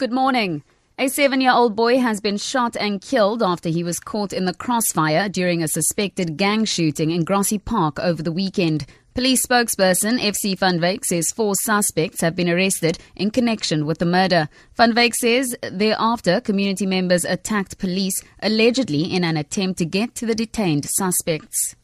Good 0.00 0.12
morning. 0.12 0.62
A 0.98 1.08
seven 1.08 1.42
year 1.42 1.52
old 1.52 1.76
boy 1.76 1.98
has 1.98 2.22
been 2.22 2.38
shot 2.38 2.74
and 2.74 3.02
killed 3.02 3.42
after 3.42 3.68
he 3.68 3.84
was 3.84 4.00
caught 4.00 4.32
in 4.32 4.46
the 4.46 4.54
crossfire 4.54 5.28
during 5.28 5.62
a 5.62 5.68
suspected 5.68 6.38
gang 6.38 6.64
shooting 6.64 7.10
in 7.10 7.22
Grassy 7.22 7.58
Park 7.58 7.98
over 8.00 8.22
the 8.22 8.32
weekend. 8.32 8.86
Police 9.14 9.44
spokesperson 9.44 10.18
FC 10.18 10.58
Van 10.58 10.80
says 11.02 11.30
four 11.30 11.54
suspects 11.54 12.22
have 12.22 12.34
been 12.34 12.48
arrested 12.48 12.98
in 13.14 13.30
connection 13.30 13.84
with 13.84 13.98
the 13.98 14.06
murder. 14.06 14.48
Van 14.74 14.94
says 15.12 15.54
thereafter 15.70 16.40
community 16.40 16.86
members 16.86 17.26
attacked 17.26 17.76
police 17.76 18.24
allegedly 18.42 19.02
in 19.02 19.22
an 19.22 19.36
attempt 19.36 19.78
to 19.80 19.84
get 19.84 20.14
to 20.14 20.24
the 20.24 20.34
detained 20.34 20.86
suspects. 20.96 21.76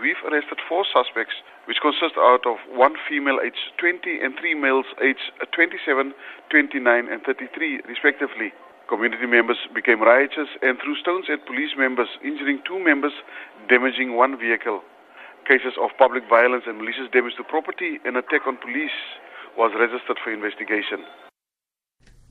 We've 0.00 0.16
arrested 0.24 0.60
four 0.66 0.86
suspects 0.94 1.34
which 1.66 1.80
consist 1.80 2.16
out 2.18 2.44
of 2.46 2.56
one 2.72 2.94
female 3.08 3.40
aged 3.44 3.72
20 3.80 4.20
and 4.20 4.34
three 4.38 4.54
males 4.54 4.86
aged 5.00 5.32
27, 5.52 6.12
29 6.50 7.08
and 7.08 7.22
33 7.22 7.80
respectively. 7.88 8.52
Community 8.88 9.26
members 9.26 9.56
became 9.74 10.02
riotous 10.02 10.48
and 10.60 10.76
threw 10.78 10.94
stones 11.00 11.26
at 11.32 11.46
police 11.46 11.72
members, 11.76 12.08
injuring 12.22 12.60
two 12.68 12.78
members, 12.78 13.12
damaging 13.68 14.14
one 14.14 14.36
vehicle. 14.38 14.82
Cases 15.48 15.72
of 15.80 15.90
public 15.96 16.24
violence 16.28 16.64
and 16.66 16.76
malicious 16.76 17.08
damage 17.12 17.32
to 17.36 17.44
property 17.44 17.96
and 18.04 18.16
attack 18.16 18.44
on 18.46 18.56
police 18.60 18.96
was 19.56 19.72
registered 19.78 20.20
for 20.22 20.32
investigation. 20.32 21.00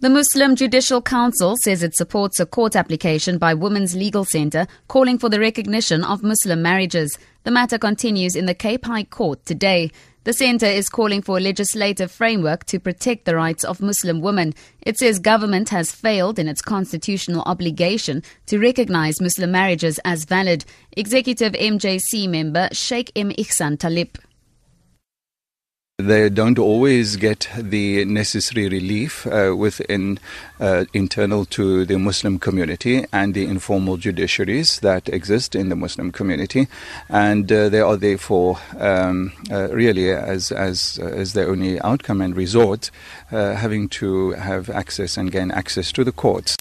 The 0.03 0.09
Muslim 0.09 0.57
Judicial 0.57 1.01
Council 1.01 1.55
says 1.55 1.81
it 1.81 1.95
supports 1.95 2.37
a 2.37 2.45
court 2.45 2.75
application 2.75 3.37
by 3.37 3.53
Women's 3.53 3.95
Legal 3.95 4.25
Centre 4.25 4.67
calling 4.89 5.17
for 5.17 5.29
the 5.29 5.39
recognition 5.39 6.03
of 6.03 6.21
Muslim 6.21 6.61
marriages. 6.61 7.17
The 7.45 7.51
matter 7.51 7.77
continues 7.77 8.35
in 8.35 8.45
the 8.45 8.53
Cape 8.53 8.83
High 8.83 9.05
Court 9.05 9.45
today. 9.45 9.93
The 10.25 10.33
centre 10.33 10.65
is 10.65 10.89
calling 10.89 11.21
for 11.21 11.37
a 11.37 11.39
legislative 11.39 12.11
framework 12.11 12.65
to 12.65 12.81
protect 12.81 13.23
the 13.23 13.37
rights 13.37 13.63
of 13.63 13.81
Muslim 13.81 14.19
women. 14.19 14.53
It 14.81 14.97
says 14.97 15.19
government 15.19 15.69
has 15.69 15.93
failed 15.93 16.37
in 16.37 16.49
its 16.49 16.61
constitutional 16.61 17.43
obligation 17.45 18.23
to 18.47 18.59
recognize 18.59 19.21
Muslim 19.21 19.51
marriages 19.51 20.01
as 20.03 20.25
valid. 20.25 20.65
Executive 20.97 21.53
MJC 21.53 22.27
member 22.27 22.67
Sheikh 22.73 23.09
M. 23.15 23.29
Ihsan 23.29 23.79
Talib. 23.79 24.17
They 25.99 26.27
don't 26.29 26.57
always 26.57 27.17
get 27.17 27.47
the 27.55 28.03
necessary 28.05 28.67
relief 28.67 29.27
uh, 29.27 29.53
within 29.55 30.17
uh, 30.59 30.85
internal 30.91 31.45
to 31.45 31.85
the 31.85 31.99
Muslim 31.99 32.39
community 32.39 33.05
and 33.13 33.35
the 33.35 33.45
informal 33.45 33.97
judiciaries 33.97 34.79
that 34.79 35.07
exist 35.07 35.53
in 35.53 35.69
the 35.69 35.75
Muslim 35.75 36.11
community, 36.11 36.67
and 37.09 37.51
uh, 37.51 37.69
they 37.69 37.79
are 37.79 37.95
therefore 37.95 38.57
um, 38.79 39.33
uh, 39.51 39.69
really 39.69 40.09
as 40.09 40.51
as 40.51 40.97
as 40.97 41.33
their 41.33 41.47
only 41.47 41.79
outcome 41.81 42.21
and 42.21 42.35
resort, 42.35 42.89
uh, 43.31 43.53
having 43.53 43.87
to 43.89 44.31
have 44.31 44.71
access 44.71 45.15
and 45.15 45.31
gain 45.31 45.51
access 45.51 45.91
to 45.91 46.03
the 46.03 46.11
courts. 46.11 46.57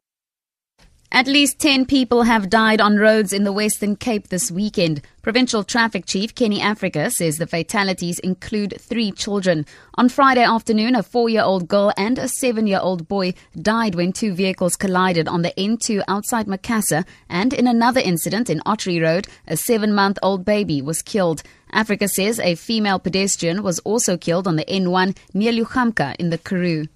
At 1.14 1.26
least 1.26 1.58
10 1.58 1.84
people 1.84 2.22
have 2.22 2.48
died 2.48 2.80
on 2.80 2.96
roads 2.96 3.34
in 3.34 3.44
the 3.44 3.52
Western 3.52 3.96
Cape 3.96 4.28
this 4.28 4.50
weekend. 4.50 5.02
Provincial 5.20 5.62
Traffic 5.62 6.06
Chief 6.06 6.34
Kenny 6.34 6.58
Africa 6.58 7.10
says 7.10 7.36
the 7.36 7.46
fatalities 7.46 8.18
include 8.20 8.80
three 8.80 9.12
children. 9.12 9.66
On 9.96 10.08
Friday 10.08 10.42
afternoon, 10.42 10.94
a 10.94 11.02
four 11.02 11.28
year 11.28 11.42
old 11.42 11.68
girl 11.68 11.92
and 11.98 12.18
a 12.18 12.28
seven 12.28 12.66
year 12.66 12.80
old 12.80 13.08
boy 13.08 13.34
died 13.60 13.94
when 13.94 14.14
two 14.14 14.32
vehicles 14.32 14.74
collided 14.74 15.28
on 15.28 15.42
the 15.42 15.52
N2 15.58 16.02
outside 16.08 16.46
Macassar, 16.46 17.04
and 17.28 17.52
in 17.52 17.66
another 17.66 18.00
incident 18.00 18.48
in 18.48 18.62
Ottery 18.64 18.98
Road, 18.98 19.28
a 19.46 19.58
seven 19.58 19.92
month 19.92 20.18
old 20.22 20.46
baby 20.46 20.80
was 20.80 21.02
killed. 21.02 21.42
Africa 21.72 22.08
says 22.08 22.40
a 22.40 22.54
female 22.54 22.98
pedestrian 22.98 23.62
was 23.62 23.80
also 23.80 24.16
killed 24.16 24.48
on 24.48 24.56
the 24.56 24.64
N1 24.64 25.14
near 25.34 25.52
Leeu-Gamka 25.52 26.16
in 26.16 26.30
the 26.30 26.38
Karoo. 26.38 26.86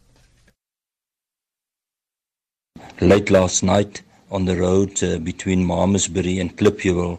Late 3.01 3.31
last 3.31 3.63
night, 3.63 4.03
on 4.31 4.45
the 4.45 4.57
road 4.57 5.03
uh, 5.03 5.19
between 5.19 5.65
Malmesbury 5.65 6.41
and 6.41 6.57
Klipjewel, 6.57 7.19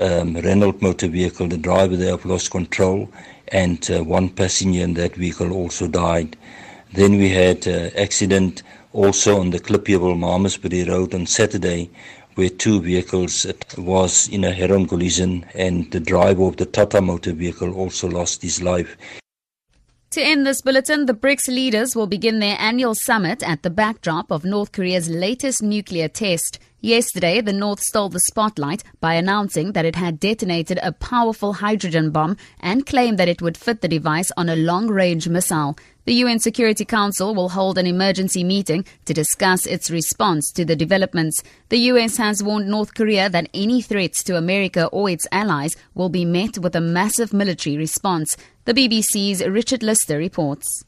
um, 0.00 0.34
Renault 0.34 0.80
motor 0.80 1.08
vehicle, 1.08 1.48
the 1.48 1.56
driver 1.56 1.96
there 1.96 2.16
lost 2.24 2.50
control 2.50 3.08
and 3.48 3.90
uh, 3.90 4.02
one 4.02 4.28
passenger 4.28 4.82
in 4.82 4.94
that 4.94 5.14
vehicle 5.14 5.52
also 5.52 5.88
died. 5.88 6.36
Then 6.92 7.18
we 7.18 7.28
had 7.30 7.66
an 7.66 7.86
uh, 7.86 7.90
accident 8.00 8.62
also 8.92 9.40
on 9.40 9.50
the 9.50 9.60
Klipjewel 9.60 10.18
Malmesbury 10.18 10.84
road 10.84 11.14
on 11.14 11.26
Saturday 11.26 11.90
where 12.36 12.48
two 12.48 12.80
vehicles 12.80 13.46
was 13.76 14.28
in 14.28 14.44
a 14.44 14.52
head-on 14.52 14.86
collision 14.86 15.44
and 15.54 15.90
the 15.90 15.98
driver 15.98 16.44
of 16.44 16.56
the 16.56 16.66
Tata 16.66 17.00
motor 17.00 17.32
vehicle 17.32 17.74
also 17.74 18.08
lost 18.08 18.42
his 18.42 18.62
life. 18.62 18.96
To 20.18 20.24
end 20.26 20.44
this 20.44 20.62
bulletin, 20.62 21.06
the 21.06 21.14
BRICS 21.14 21.46
leaders 21.46 21.94
will 21.94 22.08
begin 22.08 22.40
their 22.40 22.56
annual 22.58 22.96
summit 22.96 23.40
at 23.44 23.62
the 23.62 23.70
backdrop 23.70 24.32
of 24.32 24.44
North 24.44 24.72
Korea's 24.72 25.08
latest 25.08 25.62
nuclear 25.62 26.08
test. 26.08 26.58
Yesterday, 26.80 27.40
the 27.40 27.52
North 27.52 27.80
stole 27.80 28.08
the 28.08 28.20
spotlight 28.20 28.84
by 29.00 29.14
announcing 29.14 29.72
that 29.72 29.84
it 29.84 29.96
had 29.96 30.20
detonated 30.20 30.78
a 30.80 30.92
powerful 30.92 31.54
hydrogen 31.54 32.10
bomb 32.10 32.36
and 32.60 32.86
claimed 32.86 33.18
that 33.18 33.28
it 33.28 33.42
would 33.42 33.56
fit 33.56 33.80
the 33.80 33.88
device 33.88 34.30
on 34.36 34.48
a 34.48 34.54
long 34.54 34.86
range 34.86 35.28
missile. 35.28 35.76
The 36.04 36.14
UN 36.14 36.38
Security 36.38 36.84
Council 36.84 37.34
will 37.34 37.48
hold 37.48 37.78
an 37.78 37.86
emergency 37.88 38.44
meeting 38.44 38.84
to 39.06 39.12
discuss 39.12 39.66
its 39.66 39.90
response 39.90 40.52
to 40.52 40.64
the 40.64 40.76
developments. 40.76 41.42
The 41.68 41.80
US 41.90 42.16
has 42.18 42.44
warned 42.44 42.68
North 42.68 42.94
Korea 42.94 43.28
that 43.28 43.50
any 43.52 43.82
threats 43.82 44.22
to 44.22 44.36
America 44.36 44.86
or 44.86 45.10
its 45.10 45.26
allies 45.32 45.74
will 45.94 46.08
be 46.10 46.24
met 46.24 46.58
with 46.58 46.76
a 46.76 46.80
massive 46.80 47.32
military 47.32 47.76
response. 47.76 48.36
The 48.66 48.74
BBC's 48.74 49.44
Richard 49.44 49.82
Lister 49.82 50.16
reports. 50.16 50.84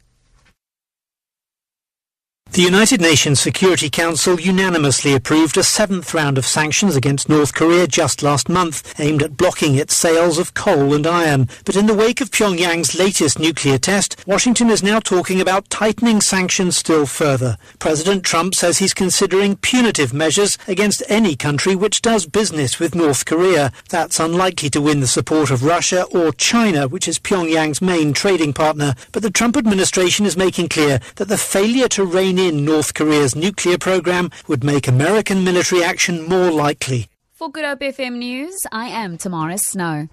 The 2.53 2.63
United 2.63 3.01
Nations 3.01 3.39
Security 3.39 3.89
Council 3.89 4.41
unanimously 4.41 5.15
approved 5.15 5.57
a 5.57 5.63
seventh 5.63 6.13
round 6.13 6.37
of 6.37 6.45
sanctions 6.45 6.97
against 6.97 7.29
North 7.29 7.55
Korea 7.55 7.87
just 7.87 8.25
last 8.25 8.49
month, 8.49 8.93
aimed 8.99 9.23
at 9.23 9.37
blocking 9.37 9.77
its 9.77 9.95
sales 9.95 10.37
of 10.37 10.53
coal 10.53 10.93
and 10.93 11.07
iron. 11.07 11.49
But 11.65 11.77
in 11.77 11.87
the 11.87 11.95
wake 11.95 12.21
of 12.21 12.33
Pyongyang's 12.33 12.99
latest 12.99 13.39
nuclear 13.39 13.79
test, 13.79 14.25
Washington 14.27 14.69
is 14.69 14.83
now 14.83 14.99
talking 14.99 15.41
about 15.41 15.71
tightening 15.71 16.21
sanctions 16.21 16.77
still 16.77 17.07
further. 17.07 17.57
President 17.79 18.25
Trump 18.25 18.57
says 18.57 18.79
he's 18.79 18.95
considering 18.95 19.55
punitive 19.55 20.13
measures 20.13 20.59
against 20.67 21.05
any 21.09 21.37
country 21.37 21.77
which 21.77 22.03
does 22.03 22.27
business 22.27 22.81
with 22.81 22.97
North 22.97 23.27
Korea. 23.27 23.71
That's 23.91 24.19
unlikely 24.19 24.71
to 24.71 24.81
win 24.81 24.99
the 24.99 25.07
support 25.07 25.53
of 25.53 25.63
Russia 25.63 26.03
or 26.11 26.33
China, 26.33 26.89
which 26.89 27.07
is 27.07 27.21
Pyongyang's 27.21 27.81
main 27.81 28.13
trading 28.13 28.53
partner. 28.53 28.97
But 29.13 29.23
the 29.23 29.31
Trump 29.31 29.57
administration 29.57 30.27
is 30.27 30.37
making 30.37 30.71
clear 30.71 30.99
that 31.15 31.29
the 31.29 31.39
failure 31.39 31.87
to 31.91 32.05
rein 32.05 32.40
in 32.49 32.65
North 32.65 32.95
Korea's 32.95 33.35
nuclear 33.35 33.79
program 33.79 34.31
would 34.49 34.65
make 34.65 34.89
American 34.89 35.45
military 35.45 35.83
action 35.83 36.29
more 36.29 36.51
likely. 36.51 37.09
For 37.33 37.51
Good 37.51 37.65
Hope 37.65 37.81
FM 37.81 38.17
News, 38.19 38.67
I 38.71 38.89
am 38.89 39.17
Tamara 39.17 39.57
Snow. 39.57 40.09